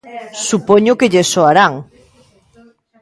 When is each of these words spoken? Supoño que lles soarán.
Supoño 0.49 0.97
que 0.99 1.11
lles 1.11 1.29
soarán. 1.33 1.73